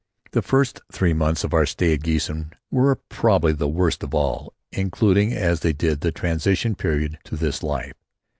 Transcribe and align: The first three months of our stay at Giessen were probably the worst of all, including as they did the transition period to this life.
The 0.31 0.41
first 0.41 0.81
three 0.91 1.13
months 1.13 1.43
of 1.43 1.53
our 1.53 1.67
stay 1.67 1.93
at 1.93 2.01
Giessen 2.01 2.53
were 2.71 2.95
probably 2.95 3.53
the 3.53 3.67
worst 3.67 4.01
of 4.01 4.15
all, 4.15 4.51
including 4.71 5.31
as 5.31 5.59
they 5.59 5.73
did 5.73 6.01
the 6.01 6.11
transition 6.11 6.73
period 6.73 7.19
to 7.25 7.35
this 7.35 7.61
life. 7.61 7.93